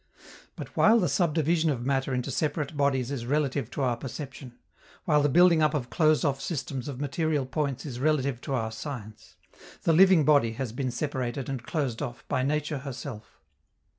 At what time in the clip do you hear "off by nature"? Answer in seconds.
12.01-12.79